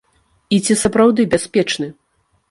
[0.55, 1.91] І ці сапраўды бяспечны?